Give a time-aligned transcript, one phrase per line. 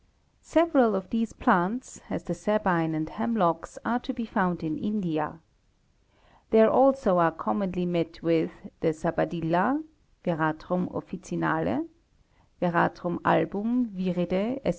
[0.43, 5.39] Several of these plants, as the sabine and hemlocks, are to be found in India.
[6.49, 9.83] There also are commonly met with, the Sabadilla
[10.25, 11.87] (Veratrum officinale);
[12.59, 14.69] Veratrum album, viride, &c.